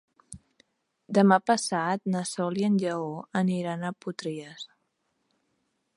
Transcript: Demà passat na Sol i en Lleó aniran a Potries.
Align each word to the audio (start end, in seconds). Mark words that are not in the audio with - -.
Demà 1.17 1.37
passat 1.49 2.09
na 2.15 2.23
Sol 2.31 2.59
i 2.63 2.67
en 2.69 2.81
Lleó 2.85 3.13
aniran 3.45 3.85
a 3.91 3.95
Potries. 4.07 4.69